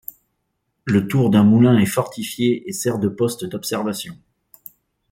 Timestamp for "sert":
2.71-2.97